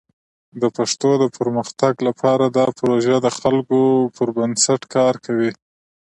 [0.61, 3.81] د پښتو د پرمختګ لپاره دا پروژه د خلکو
[4.15, 5.51] پر بنسټ کار کوي.